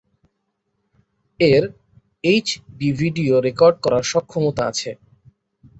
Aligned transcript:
এর 1.39 1.63
HD 2.23 2.59
video 2.99 3.35
record 3.47 3.75
করার 3.83 4.03
সক্ষমতা 4.11 4.63
আছে। 4.71 4.91